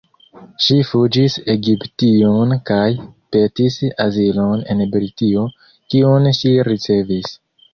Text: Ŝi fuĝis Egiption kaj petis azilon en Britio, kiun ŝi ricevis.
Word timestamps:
Ŝi 0.67 0.75
fuĝis 0.91 1.33
Egiption 1.53 2.55
kaj 2.69 2.87
petis 3.35 3.77
azilon 4.09 4.65
en 4.75 4.83
Britio, 4.97 5.45
kiun 5.93 6.31
ŝi 6.41 6.57
ricevis. 6.71 7.35